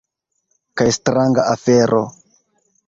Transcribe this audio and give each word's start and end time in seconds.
Kaj 0.81 0.89
stranga 0.97 1.47
afero. 1.53 2.05